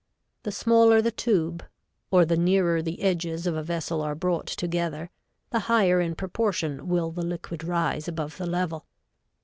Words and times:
The 0.41 0.51
smaller 0.51 0.99
the 0.99 1.11
tube, 1.11 1.63
or 2.09 2.25
the 2.25 2.35
nearer 2.35 2.81
the 2.81 3.03
edges 3.03 3.45
of 3.45 3.55
a 3.55 3.61
vessel 3.61 4.01
are 4.01 4.15
brought 4.15 4.47
together, 4.47 5.11
the 5.51 5.59
higher 5.69 6.01
in 6.01 6.15
proportion 6.15 6.87
will 6.87 7.11
the 7.11 7.21
liquid 7.21 7.63
rise 7.63 8.07
above 8.07 8.37
the 8.37 8.47
level. 8.47 8.87